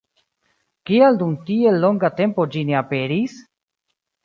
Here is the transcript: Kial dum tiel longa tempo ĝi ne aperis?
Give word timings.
Kial 0.89 1.19
dum 1.19 1.35
tiel 1.51 1.77
longa 1.85 2.11
tempo 2.23 2.49
ĝi 2.57 2.65
ne 2.73 2.81
aperis? 2.83 3.39